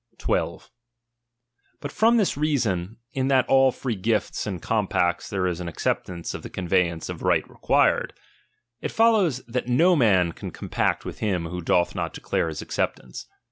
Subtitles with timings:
[0.17, 0.71] 12.
[1.79, 6.33] But from this reason, that in all free gifts and compacts there is an acceptance
[6.33, 8.11] of the con veyance of right required:
[8.81, 13.27] it follows that no man can compact with him who doth not declare his acceptance.